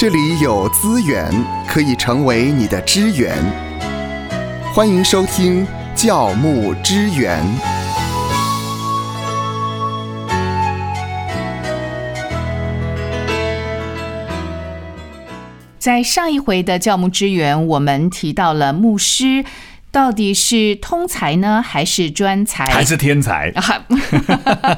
[0.00, 1.28] 这里有资源
[1.66, 3.36] 可以成为你的支援。
[4.72, 7.44] 欢迎收听教牧支援。
[15.80, 19.44] 在上一回的教牧支援，我们提到了牧师
[19.90, 22.66] 到底是通才呢，还是专才？
[22.68, 23.50] 还是天才？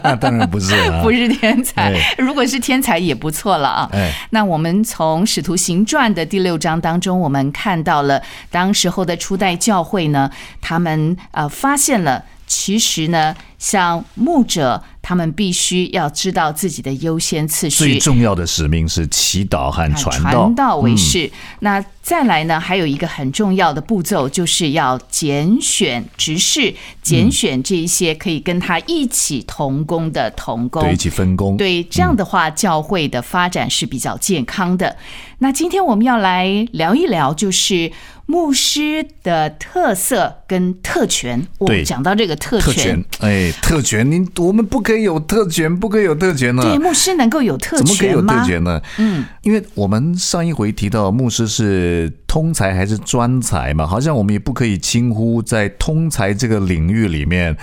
[0.03, 2.15] 啊， 当然不是啊， 不是天才哎。
[2.17, 3.89] 如果是天才也不错了啊。
[3.93, 20.31] 哎那我们从《使徒行传》的第六章当中，我们看到了当时候的初代教会呢，他们呃发现了，其实呢，像牧者，他们必须要知道自己的优先次序，最重要的使命是祈祷和传道。
[20.33, 21.31] 传道为嗯事。
[21.61, 31.57] 那再来呢，还有一个很重要的步骤，就是要拣选执事，拣选这一些可以跟他一起同工的同工，对，一起分工。
[31.57, 34.97] 对，这样的话，教会的发展是比较健康的。
[35.39, 37.93] 那今天我们要来聊一聊，就是
[38.31, 41.45] 牧师的特色跟特权。
[41.59, 46.63] 我对讲到这个特特权，哎，特权，您我们不可以有特权，不可以有特权呢。
[46.63, 48.41] 对，牧师能够有特怎么可以有权吗？
[48.41, 48.81] 特权呢？
[48.99, 57.57] 嗯，因为我们上一回提到牧师是通才还是专才嘛，好像我们也不可以轻忽在通才这个领域里面，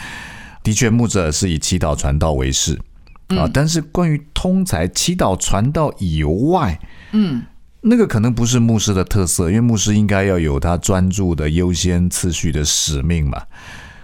[0.64, 2.78] 的确牧者是以祈祷传道为事
[3.30, 3.50] 啊。
[3.54, 6.78] 但是关于通才、祈祷传道以外，
[7.14, 7.42] 嗯，
[7.82, 13.42] 那个可能不是牧师的特色，因为牧师应该要有他专注的优先次序的使命嘛。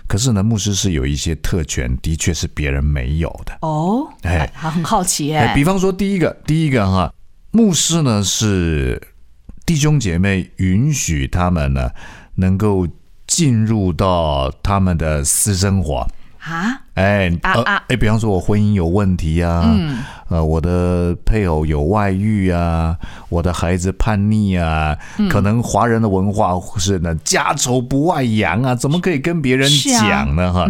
[0.07, 3.57] 可是呢，牧师是有一些特权，的确是别人没有的。
[3.61, 7.11] 哦，哎还很好奇哎，哎，比方说第一个，第一个哈，
[7.51, 9.01] 牧师呢是
[9.65, 11.89] 弟兄姐妹允许他们呢
[12.35, 12.87] 能够
[13.25, 16.07] 进入到他们的私生活。
[16.43, 17.83] 啊，哎，呃啊啊。
[17.87, 19.99] 哎，比方说我婚姻有问题啊，嗯。
[20.29, 22.97] 呃，我的配偶有外遇啊，
[23.29, 25.29] 我的孩子叛逆啊，嗯。
[25.29, 30.51] 可能华人的文化是呢家丑不外扬啊，怎么可以跟别人讲呢？
[30.51, 30.67] 哈、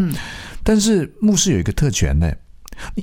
[0.63, 2.31] 但是牧师有一个特权呢，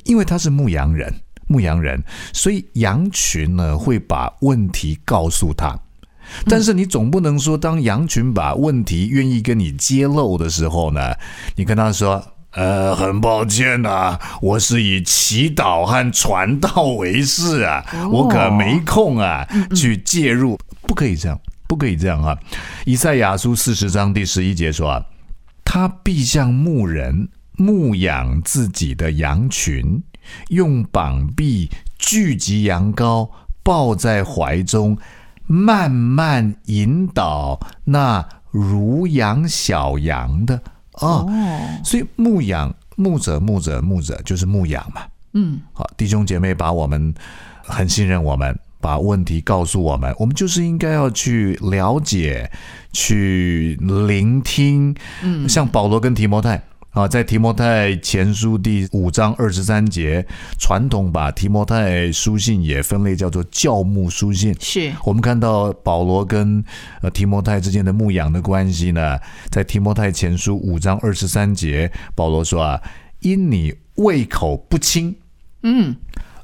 [0.04, 1.12] 因为他是牧羊人，
[1.46, 2.02] 牧羊人，
[2.32, 5.76] 所以羊群呢会把问题告诉他。
[6.46, 11.12] 但是你总不能说，当羊群把问题愿意跟你揭露的时候呢，
[11.56, 12.22] 你跟他说
[12.52, 22.36] ：“呃，很抱歉啊，我是以祈祷和传道为事啊，我可没空啊去介入，不可以这样，不可以这样啊。”
[22.84, 25.04] 以赛亚书四十章第十一节说啊，
[25.64, 30.02] 他必像牧人牧养自己的羊群，
[30.48, 33.30] 用膀臂聚集羊羔，
[33.62, 34.98] 抱在怀中，
[35.46, 40.62] 慢慢引导那如养小羊的啊。
[41.00, 41.28] 哦，
[41.84, 45.02] 所以牧养牧者牧者牧者就是牧养嘛。
[45.32, 47.14] 嗯，好，弟兄姐妹把我们
[47.62, 52.50] 很信任我们，把问题告诉我们，我们就是应该要去了解、
[52.92, 54.94] 去聆听。
[55.22, 56.60] 嗯，像保罗跟提摩太。
[56.90, 60.26] 啊，在提摩太前书第五章二十三节，
[60.58, 64.52] 传统把提摩太书信也分类叫做教牧书信。
[64.58, 66.64] 是我们看到保罗跟
[67.00, 69.16] 呃提摩太之间的牧养的关系呢，
[69.50, 72.82] 在提摩太前书五章二十三节，保罗说啊，
[73.20, 75.14] 因你胃口不清，
[75.62, 75.94] 嗯，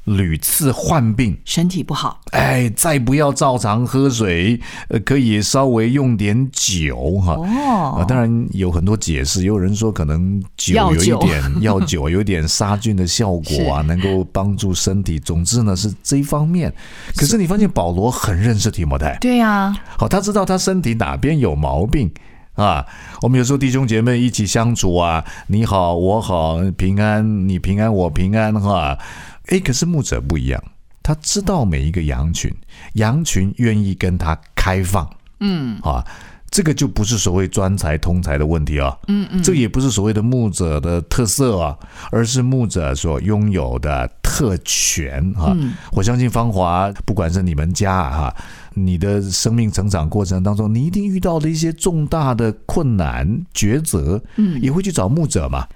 [0.06, 7.34] 屡次患病，身体不好，哎，再不要照常喝水，呃，可以稍微用点酒哈。
[7.34, 15.18] 哦啊，当然有很多解释，也有人说可能酒有一点药酒有点杀菌的效果啊， 能够帮助身体。
[15.18, 16.72] 总之呢是这一方面。
[17.16, 22.08] 可是你发现保罗很认识提摩太，对呀、好，他知道他身体哪边有毛病
[22.54, 22.86] 啊。
[23.22, 28.96] 我们有时候弟兄姐妹一起相处啊，你好我好，平安你平安我平安哈。
[29.48, 30.62] 诶，可是牧者不一样，
[31.02, 32.52] 他知道每一个羊群，
[32.94, 35.08] 羊群愿意跟他开放
[35.40, 36.04] 嗯啊。
[36.48, 41.76] 这个就不是所谓专才通才的问题啊，嗯嗯，这个也不是所谓的牧者的特色啊，
[42.10, 45.54] 而是牧者所拥有的特权啊。
[45.90, 48.34] 我相信芳华，不管是你们家啊，
[48.74, 55.66] 你的生命成长过程当中，你一定遇到的一些重大的困难抉择，嗯，也会去找牧者嘛。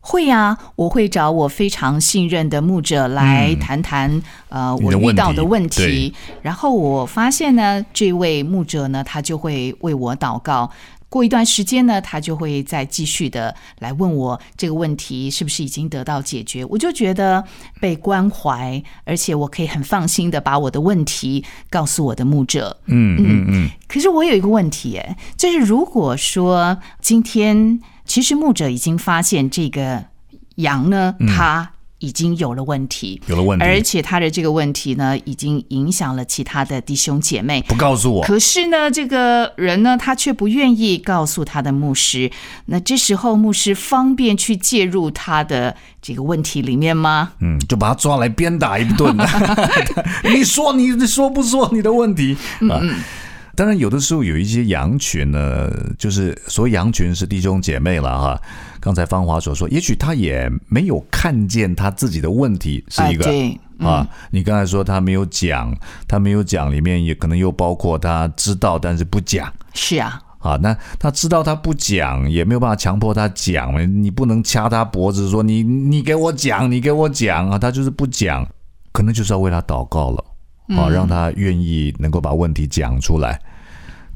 [0.00, 10.70] 会呀、我会找我非常信任的牧者来谈谈、呃我遇到的题问题，然后我发现呢，这位牧者呢，他就会为我祷告。
[11.10, 16.64] 过一段时间呢，他就会再继续的来问我这个问题是不是已经得到解决。
[16.66, 17.44] 我就觉得
[17.80, 22.76] 被关怀，而且我可以很放心的把我的问题告诉我的牧者。
[22.86, 27.80] 嗯嗯嗯，可是我有一个问题，哎，就是如果说今天
[28.10, 30.04] 其实牧者已经发现这个
[30.56, 31.70] 羊呢，它
[32.00, 37.62] 已经有了问题，有了问题，而且他的这个问题呢，已经影响了其他的弟兄姐妹。
[37.68, 42.28] 不告诉我，可是呢，这个人呢，他却不愿意告诉他的牧师。
[42.66, 47.30] 那这时候，牧师方便去介入他的这个问题里面吗？
[47.40, 49.16] 嗯，就把他抓来鞭打一顿。
[50.34, 52.36] 你说，你你说不说你的问题
[52.68, 52.82] 啊？
[53.60, 58.42] 当然，有的时候有一些羊群呢，就是所谓羊群是弟兄姐妹了哈。
[58.80, 63.30] 刚才芳华所说，也许他也没有看见他自己的问题是一个
[63.86, 64.08] 啊。
[64.30, 65.76] 你刚才说他没有讲，
[66.08, 69.52] 他没有讲，里面也可能又包括他知道但是不讲。
[69.74, 78.48] 是啊，啊，那他知道他不讲，也没有办法强迫他讲你不能掐他脖子说你你给我讲，你给我讲啊，他就是不讲，
[78.90, 80.24] 可能就是要为他祷告了
[80.78, 83.38] 啊，让他愿意能够把问题讲出来。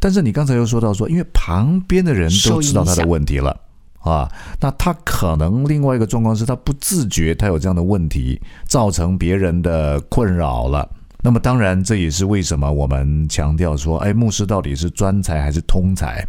[0.04, 3.58] 但是你刚才又说到说，因为旁边的人都知道他的问题了
[4.00, 4.30] 啊，
[4.60, 10.86] 那他可能另外一个状况是他不自觉，他有这样的问题，造成别人的困扰了。
[11.22, 16.22] 那么当然，这也是为什么我们强调说，哎，牧师到底是专才还是通才？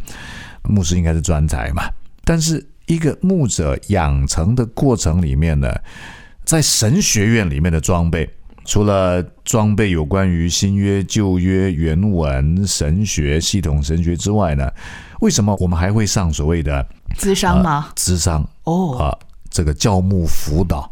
[0.64, 1.84] 牧师应该是专才嘛。
[2.24, 5.70] 但是一个牧者养成的过程里面呢，
[6.46, 8.30] 在神学院里面的装备。
[8.66, 14.70] 除了装备有关于新约、旧约原文、神学系统神学之外呢，
[15.22, 16.86] 为什么我们还会上所谓的
[17.18, 17.90] 智商吗？
[17.96, 19.18] 智商哦啊，
[19.50, 20.92] 这个教牧辅导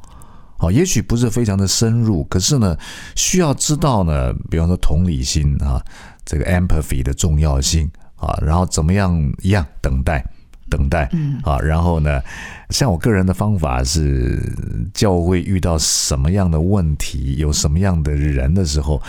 [0.58, 2.78] 啊，也许不是非常的深入，可是呢，
[3.16, 5.84] 需要知道呢，比方说同理心啊，
[6.24, 10.24] 这个 empathy 的重要性啊，然后怎么样一样等待。
[10.76, 11.40] 等待，嗯。
[11.44, 12.20] 啊，然后呢，
[12.70, 14.42] 像我个人的方法是，
[14.92, 19.00] 教会遇到什么样的问题，有什么样的人的时候，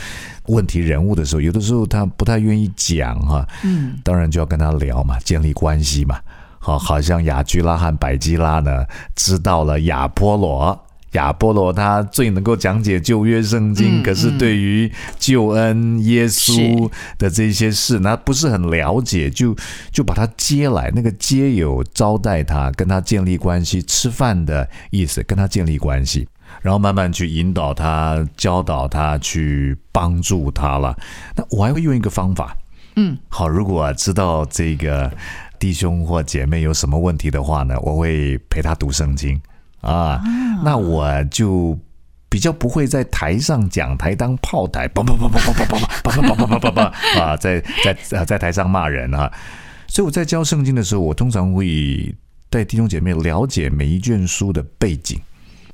[0.49, 6.21] 问题人物的时候，有的时候他不太愿意讲哈，嗯，当然就要跟他聊嘛，建立关系嘛，
[6.59, 8.85] 好，好像雅居拉和百基拉呢，
[9.17, 10.84] 知道了亚波罗。
[11.15, 19.57] 亚波罗他最能够讲解旧约圣经，可是对于救恩、耶稣的这些事，那不是很了解，就
[19.91, 20.91] 就把他接来。
[20.95, 26.27] 那个接有招待他，跟他建立关系，吃饭的意思，跟他建立关系，
[26.63, 30.97] 然后慢慢去引导他、教导他、去帮助他了。
[31.37, 32.57] 那我还会用一个方法，
[32.97, 35.13] 嗯，好，如果知道这个
[35.61, 39.41] 弟兄或姐妹有什么问题的话呢，我会陪他读圣经。
[39.85, 40.21] 啊，
[40.65, 41.79] 那我就
[42.29, 46.83] 比较不会在台上讲台当炮台，叭叭叭叭叭叭叭叭叭叭叭叭叭
[47.21, 49.31] 啊，在在在台上骂人啊。
[49.87, 52.13] 所以我在教圣经的时候，我通常会
[52.49, 55.21] 带弟兄姐妹了解每一卷书的背景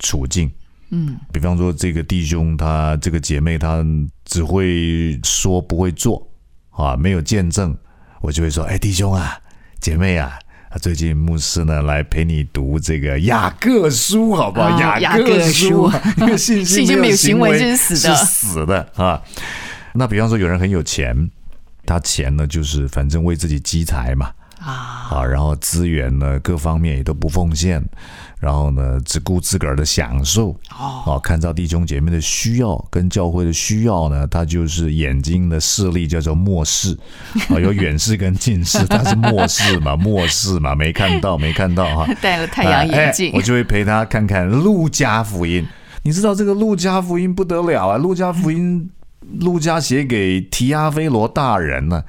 [0.00, 0.50] 处境。
[0.90, 3.84] 嗯，比方说这个弟兄他这个姐妹她
[4.24, 6.28] 只会说不会做
[6.70, 7.74] 啊，没有见证，
[8.20, 9.40] 我就会说，哎，弟兄啊，
[9.80, 10.36] 姐妹啊。
[10.70, 14.78] 啊，最近牧师呢来陪你读这个雅各书，好不好？
[15.00, 19.20] 雅各书，因为 信心没有行为是死的，是死的啊。
[19.94, 21.28] 那比方说，有人很有钱，
[21.84, 24.30] 他钱呢就是反正为自己积财嘛。
[24.70, 27.82] 啊，啊，然后资源呢，各方面也都不奉献，
[28.38, 30.56] 然后呢，只顾自个儿的享受。
[30.78, 36.96] 哦，看到弟兄姐妹的需要跟教会的需要呢，他就是眼睛的视力叫做漠视，
[37.48, 42.06] 啊，有远视跟近视， 他是漠视嘛，漠视嘛，没看到，没看到哈。
[42.22, 45.66] 戴了太阳眼镜，我就会陪他看看路加福音。
[46.02, 48.88] 你知道这个路加福音不得了啊，路加福音。
[49.38, 52.02] 路加写给提阿菲罗大人呢，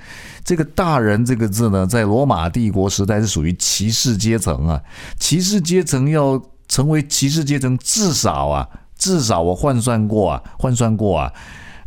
[0.43, 4.81] 这个“大人”这个字呢，在罗马帝国时代是属于骑士阶层啊。
[5.19, 11.31] 骑士阶层要成为骑士阶层，至少啊，至少我换算过啊，换算过啊，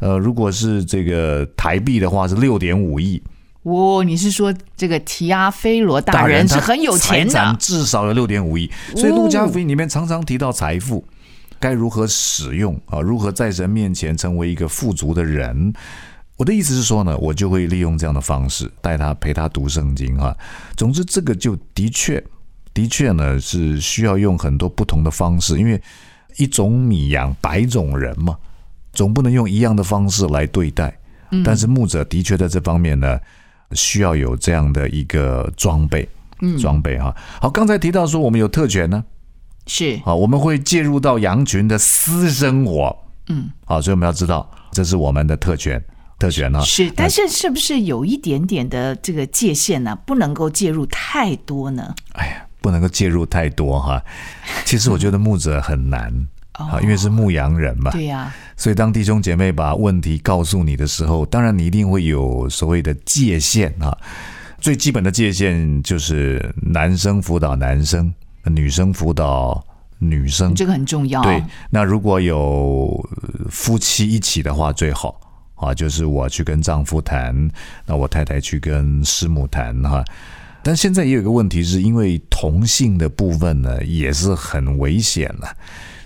[0.01, 3.23] 呃，如果是这个台币的话，是六点五亿。
[3.63, 7.57] 哦，你是说这个提阿菲罗大人是很有钱的？
[7.59, 8.71] 至少有六点五亿。
[8.95, 11.03] 所以陆家福音里面常常提到财富。
[11.65, 13.01] 该如何使用啊？
[13.01, 15.73] 如何在神面前成为一个富足的人？
[16.37, 20.37] 我的意思是说呢，我就会利用这样的方式带他陪他读圣经哈。
[20.77, 22.23] 总之，这个就的确
[22.75, 25.81] 的确呢是需要用很多不同的方式，因为
[26.37, 28.37] 一种米养百种人嘛，
[28.93, 30.95] 总不能用一样的方式来对待。
[31.43, 33.19] 但是牧者的确在这方面呢，
[33.73, 36.07] 需要有这样的一个装备，
[36.61, 37.17] 装备哈。
[37.41, 39.03] 好，刚才提到说我们有特权呢。
[39.67, 42.97] 是啊，我们会介入到羊群的私生活，
[43.29, 45.83] 嗯，好，所以我们要知道这是我们的特权，
[46.19, 49.97] 特权呢是，但是是不是有一点点的这个界限呢？
[50.05, 51.95] 不能够介入太多呢？
[52.13, 54.03] 哎呀，不能够介入太多哈。
[54.67, 56.13] 其实我觉得牧者很难
[56.53, 58.33] 啊，因为是牧羊人嘛，对呀。
[58.57, 63.97] 所以当弟兄姐妹把问题告诉你的时候，当然你一定会有所谓的界限啊。
[64.61, 68.13] 最基本的界限就是男生辅导男生。
[68.45, 69.65] 女生辅导
[69.99, 70.55] 女生。
[70.55, 71.23] 这个很重要。
[71.23, 75.21] 对，那如果有呃夫妻一起的话，最好
[75.55, 77.51] 啊，就是我去跟丈夫谈，
[77.87, 80.05] 那我太太去跟师母谈哈。
[80.63, 85.49] 但现在也有一个问题，是因为同性的部分呢，也是很危险的。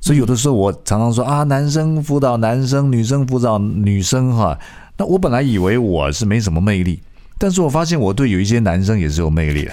[0.01, 4.59] 所以有的时候我常常说啊，男生辅导男生，女生辅导女生哈。
[4.97, 7.01] 那我本来以为我是没什么魅力，
[7.39, 9.73] 但是我发现我对有一些男生也是有魅力的。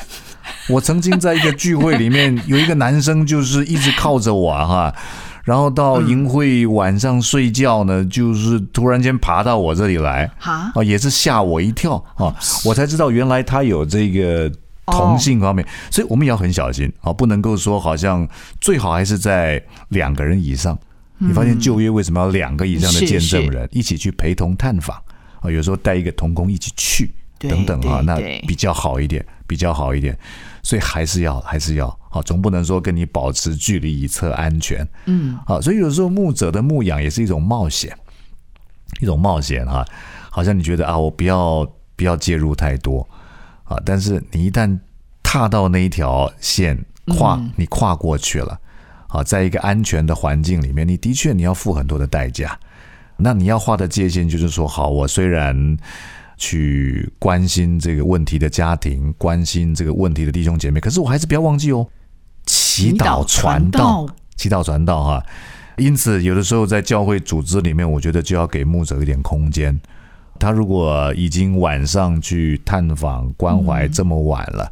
[0.67, 4.93] 我曾经在一个聚会里面，有一个男生就是一直靠着我哈，
[5.45, 14.51] 然后到淫会晚上睡觉呢，就是突然间爬到我这里来哈啊，也是吓我一跳啊，我才知道原来他有这个
[14.87, 18.27] 同性方面，所以我们也要很小心啊，不能够说好像
[18.59, 20.77] 最好还是在两个人以上。
[21.17, 24.97] 你发现旧约为什么要两个以上的见证人一起去陪同探访
[25.39, 25.49] 啊？
[25.49, 30.17] 有时候带一个童工一起去等等啊，那比较好一点，比较好一点。
[30.65, 34.85] 所以还是要还是要好，总不能说跟你保持距离以测安全。
[35.05, 37.95] 嗯，好，所以有时候牧者的牧养也是一种冒险，
[38.99, 39.85] 一种冒险哈。
[40.31, 41.63] 好像你觉得啊，我不要
[41.95, 43.07] 不要介入太多
[43.63, 44.79] 啊，但是你一旦
[45.21, 46.83] 踏到那一条线，
[47.15, 48.59] 跨你跨过去了，
[49.07, 52.59] 啊，在一个安全的环境里面，你的确你要付很多的代价。
[53.17, 55.77] 那你要画的界限就是说，好，我虽然
[56.37, 61.87] 去关心这个问题的家庭，关心这个问题的弟兄姐妹，可是我还是不要忘记哦，
[62.45, 65.25] 祈祷传道，祈祷传道哈。
[65.77, 69.77] 因此，有的时候在教会组织里面，我觉得就要给牧者一点空间。
[70.39, 74.71] 他如果已经晚上去探访关怀这么晚了，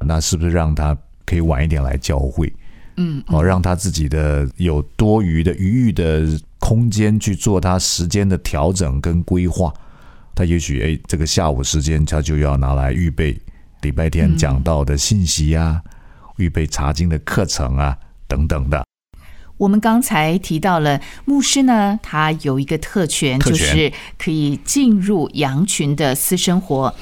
[0.00, 2.52] 那是不是让他可以晚一点来教会？
[2.96, 6.26] 嗯，好、让他自己的有多余的余裕的
[6.58, 9.72] 空间去做他时间的调整跟规划。
[10.38, 13.36] 他也许哎，这个下午时间他就要拿来预备
[13.80, 15.82] 礼拜天讲到的信息啊，
[16.36, 18.84] 预备查经的课程啊等等的。
[19.56, 26.94] 我们刚才提到了牧师呢，他有一个特权，特权就是可以进入羊群的私生活。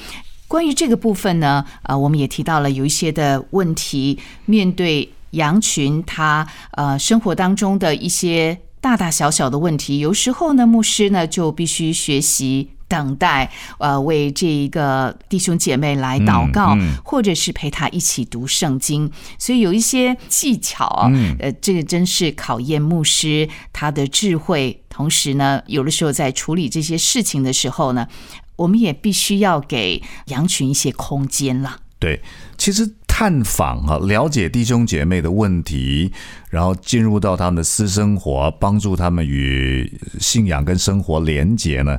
[0.47, 12.71] 关于这个部分呢，呃，我们也提到了有一些的问题，面对羊群，他呃生活当中的一些大大小小的问题，有时候呢，牧师呢就必须学习。
[12.87, 24.81] 等待，呃，为这一个弟兄姐妹来祷告，嗯嗯或者是陪他一起读圣经，所以有一些技巧呃，这个真是考验牧师他的智慧。
[24.89, 28.07] 同时呢，有的时候在处理这些事情的时候呢，
[28.55, 31.81] 我们也必须要给羊群一些空间了。
[31.99, 32.19] 对，
[32.57, 36.13] 其实探访哈、了解弟兄姐妹的问题，
[36.51, 41.97] 然后进入到他们的私生活，帮助他们与信仰跟生活连结呢，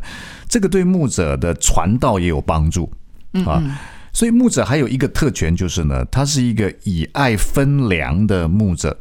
[0.49, 2.89] 这个对牧者的传道也有帮助
[3.45, 3.61] 啊。
[4.13, 8.97] 所以牧者还有一个特权就是呢，他是一个以爱分粮的牧者。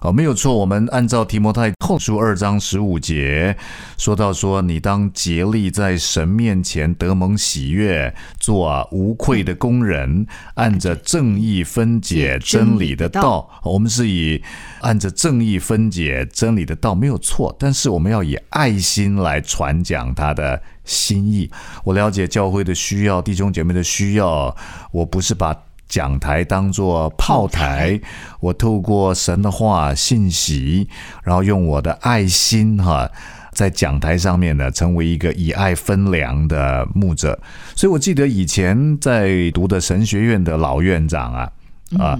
[0.00, 0.54] 好，没有错。
[0.56, 3.56] 我们按照提摩太后书二章十五节
[3.96, 10.24] 说到说，你当竭力在神面前得蒙喜悦，做无愧的工人，
[10.54, 13.50] 按着正义分解真理的道。
[13.64, 14.40] 我们是以
[14.82, 17.54] 按着正义分解真理的道，没有错。
[17.58, 21.50] 但是我们要以爱心来传讲他的心意。
[21.82, 24.56] 我了解教会的需要，弟兄姐妹的需要，
[24.92, 25.64] 我不是把。
[25.88, 28.00] 讲台当做炮台，
[28.40, 30.88] 我透过神的话信息，
[31.22, 33.10] 然后用我的爱心哈，
[33.52, 37.38] 在讲台上面呢，成为一个以爱分粮的牧者。
[37.74, 41.50] 所以我记得以前在读的神学院的老院长啊
[41.98, 42.18] 啊。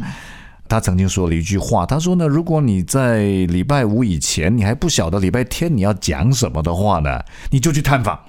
[0.71, 8.21] 他曾经说了一句话，他说呢，如果你在礼拜五以前你还不晓得礼拜天你要讲什么的话呢，你就去探访。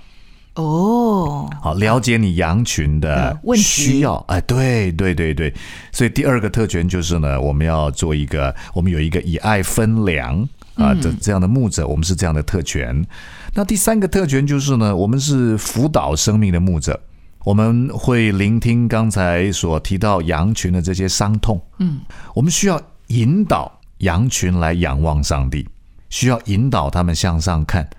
[0.59, 5.53] 哦，好，了解你羊群的需要，哎，对对对对，
[5.91, 10.41] 所以第二个特权就是呢，我们要做一个，我们有一个以爱分粮
[10.75, 11.01] 啊嗯。
[11.01, 13.05] 这这样的牧者，我们是这样的特权。
[13.53, 16.99] 那第三个特权就是呢，我们是辅导生命的牧者，
[17.45, 22.01] 我们会聆听刚才所提到羊群的这些伤痛，嗯，
[22.35, 25.67] 我们需要引导羊群来仰望上帝，
[26.09, 27.89] 需要引导他们向上看。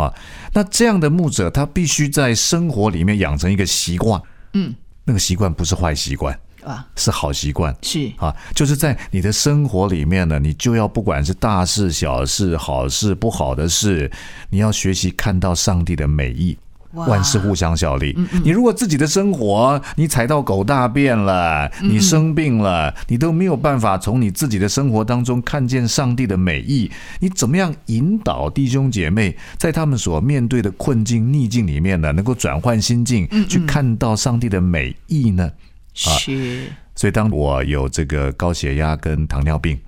[0.00, 0.14] 啊，
[0.52, 4.20] 那这样的牧者，他必须在生活里面养成一个习惯，
[4.54, 7.74] 嗯，那个习惯不是坏习惯，啊，是好习惯。
[7.82, 8.10] 是。
[8.16, 14.10] 啊，就是在你的生活里面呢，你就要不管是大事、小事、好事、不好的事，
[14.48, 16.56] 你要学习看到上帝的美意。
[16.92, 18.16] 哇万事互相效力。
[18.42, 35.50] 你如果自己的生活你踩到狗大便了，你生病了，你都没有办法从你自己的生活当中看见上帝的美意，你怎么样引导弟兄姐妹在他们所面对的困境逆境里面呢，能够转换心境，去看到上帝的美意呢？
[35.92, 39.78] 是，所以，当我有这个高血压跟糖尿病，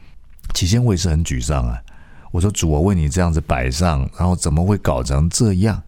[0.55, 1.79] 起先我也是很沮丧啊，
[2.31, 5.83] 我说主，我为你这样子摆上，然后怎么会搞成这样？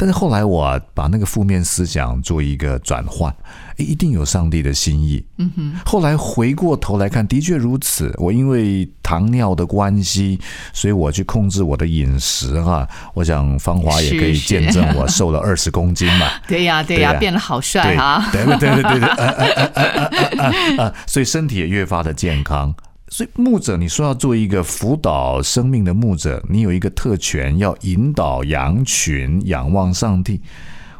[0.00, 3.30] 但是后来我把那个负面思想做一个转换，
[3.76, 5.22] 一定有上帝的心意。
[5.36, 5.74] 嗯哼。
[5.84, 8.10] 后来回过头来看，的确如此。
[8.16, 10.40] 我因为糖尿的关系，
[10.72, 12.88] 所以我去控制我的饮食哈。
[13.12, 16.26] 我想芳华也可以见证我瘦了二十公斤嘛。
[16.48, 18.26] 对呀，对呀，变得好帅哈。
[18.32, 22.74] 对对对对对，所以身体也越发的健康。
[23.12, 30.40] 所以牧者，你说要做一个辅导生命的牧者，你有一个特权，要引导羊群仰望上帝。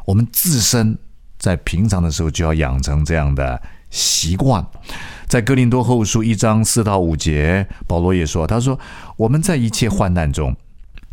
[0.05, 0.97] 我们自身
[1.39, 4.63] 在平常的时候就要养成这样的习惯。
[5.25, 8.77] 在哥林多后书一章四到五节，保罗也说：“他说
[9.15, 10.53] 我们在一切患难中，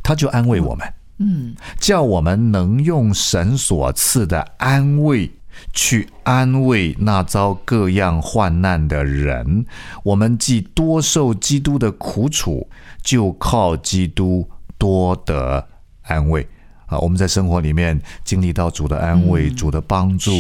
[0.03, 5.31] 他就安慰我们，嗯，叫我们能用神所赐的安慰。”
[5.73, 9.65] 去安慰那遭各样患难的人。
[10.03, 12.69] 我们既多受基督的苦楚，
[13.03, 15.69] 就靠基督多得
[16.03, 16.47] 安慰
[16.87, 16.99] 啊！
[16.99, 20.31] 我们在生活里面经历到主的安慰、主的帮助，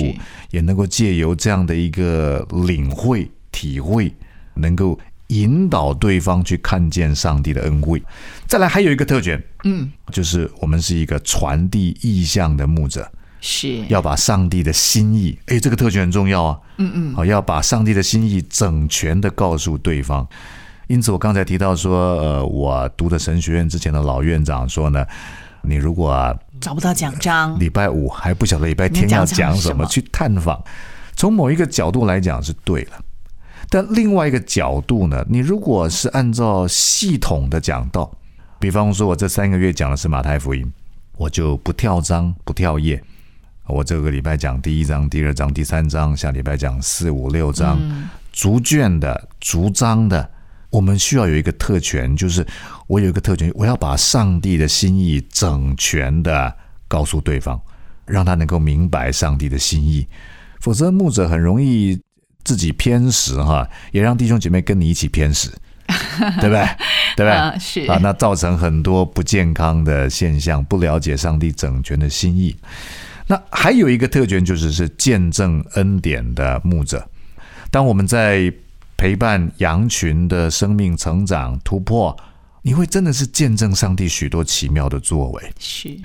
[0.51, 4.13] 也能够借由这样的一个领会、体会，
[4.55, 4.99] 能够
[5.29, 8.03] 引导对方去看见上帝的恩惠。
[8.47, 13.11] 再来，还有一个特权，嗯，就是我们是一个传递意向的牧者。
[13.41, 16.59] 是要把上帝的心意，哎，这个特权很重要啊。
[16.79, 20.27] 嗯嗯，好，要把上帝的心意整全的告诉对方。
[20.87, 25.05] 因此，我刚才提到说，呃，我读的神学院之前的老院长说呢，
[25.63, 30.63] 你如果找不到奖章，礼拜五还不晓得礼拜天要讲什么，去探访。
[31.15, 32.93] 从某一个角度来讲是对了，
[33.69, 38.11] 但另外一个角度呢，你如果是按照系统的讲道，
[38.59, 40.73] 比方说，我这三个月讲的是马太福音，
[41.17, 43.03] 我就不跳章，不跳页。
[43.69, 47.79] 我这个礼拜讲第一章、第二章、第三章，下礼拜讲四五六章，
[48.33, 50.29] 逐卷的、逐章的。
[50.71, 52.47] 我们需要有一个特权，就是
[52.87, 56.55] 我有一个特权，我要把上帝的心意整全的
[56.87, 57.59] 告诉对方，
[58.05, 60.07] 让他能够明白上帝的心意。
[60.61, 61.99] 否则，牧者很容易
[62.45, 65.51] 自己偏食哈，也让弟兄姐妹跟你一起偏食，
[66.41, 66.67] 对不对？
[67.17, 67.59] 对不对？
[67.59, 72.55] 是啊，那造成很多不健康的现象，不了解上帝整全的心意。
[73.29, 77.09] 那还有一个特权，就是是见证恩典的牧者。
[77.71, 78.53] 当我们在
[78.97, 82.17] 陪伴羊群的生命成长突破，
[82.63, 85.53] 你会真的是见证上帝许多奇妙的作为。
[85.61, 85.97] 是，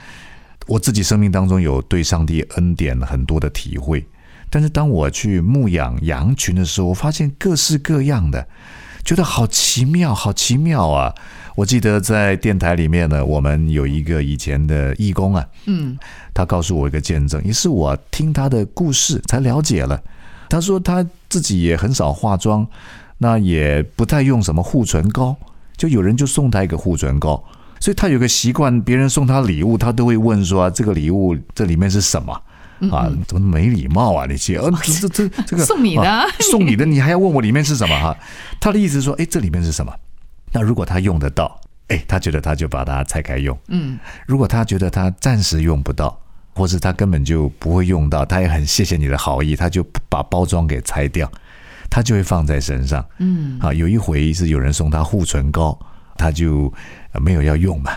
[0.67, 4.05] 我自己生命当中有对上帝恩典很多的体会。
[4.49, 8.45] 但是当我去牧养羊群的时候，我发现各式各样的，
[9.03, 11.13] 觉得好奇妙，好奇妙啊！
[11.55, 15.97] 我记得在电台里面呢，我们有一个以前的义工啊，嗯，
[16.33, 20.01] 他告诉我一个见证，也是我听他的故事才了解了。
[20.49, 22.65] 他说他自己也很少化妆，
[23.17, 25.35] 那也不太用什么护唇膏，
[25.75, 27.43] 就有人就送他一个护唇膏，
[27.79, 32.41] 所以他有个习惯，别人送他礼物，他都会问说这个礼物这里面是什么
[32.91, 33.09] 啊？
[33.27, 34.25] 怎么没礼貌啊？
[34.27, 38.15] 那些 呃，这这这个送你的，送你的，你还要问我里面是什么哈？
[38.59, 39.93] 他的意思是说，哎，这里面是什么？
[40.51, 43.57] 那如果他用得到，哎，他觉得他就把它拆开用。
[43.67, 46.17] 嗯，如果他觉得他暂时用不到，
[46.55, 51.29] 或是他根本就不会用到，他也很谢谢你的好意，他就把包装给拆掉，
[51.89, 53.03] 他就会放在身上。
[53.17, 55.77] 嗯，啊，有一回是有人送他护唇膏，
[56.15, 56.71] 他就
[57.19, 57.91] 没有要用嘛，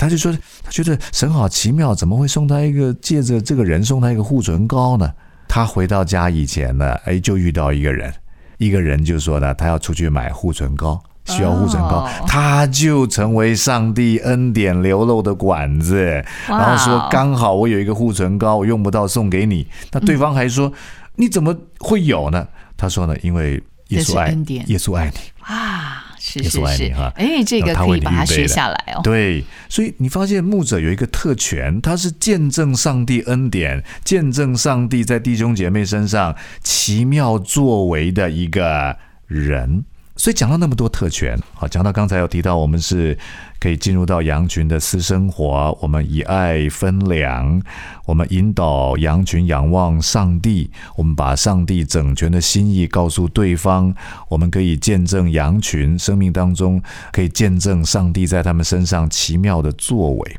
[0.00, 0.32] 他就说
[0.64, 5.12] 他觉得神好奇妙，怎么会送他一个借着这个人送他一个护唇膏呢？
[5.46, 8.12] 他回到家以前呢，哎，就遇到一个人，
[8.58, 11.00] 一个人就说呢，他要出去买护唇膏。
[11.26, 16.02] 需要护唇膏，他就成为上帝恩典流露的管子，
[16.48, 19.64] 然后说刚好我有一个护唇膏，我用不到，送给你。
[19.92, 20.72] 那对方还说
[21.14, 22.48] 你怎么会有呢？
[22.76, 24.30] 他说呢，因为耶稣爱
[24.66, 25.99] 耶稣爱你啊，
[26.30, 29.00] 是是是哈，哎，这个可以把它学下来哦。
[29.02, 39.84] 对，所以你发现牧者有一个特权，他是见证上帝恩典，见证上帝在弟兄姐妹身上奇妙作为的一个人。
[40.20, 43.16] 所以讲到那么多特权，好，讲到刚才有提到，我们是
[43.58, 47.62] 可以进入到羊群的私生活，我们以爱分粮，
[48.04, 53.94] 我们引导羊群仰望上帝，我们把上帝整全的心意告诉对方，
[54.28, 60.36] 我们可以见证羊群生命当中可以见证上帝在他们身上奇妙的作为，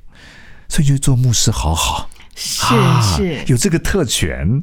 [0.69, 4.61] 所以就做牧师好好，是是有这个特权，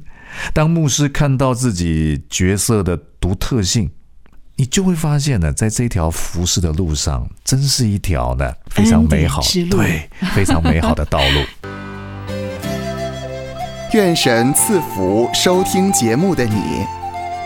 [0.54, 3.90] 当牧师看到自己角色的独特性。
[4.58, 9.40] 你就会发现呢，在这条服饰的路上，真是一条呢非常美好、
[9.70, 11.68] 对非常美好的道路。
[13.94, 16.84] 愿神赐福收听节目的你，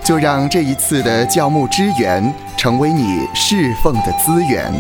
[0.03, 2.35] 就让这一次的教牧支援。
[2.62, 4.72] 成为你侍奉的资源。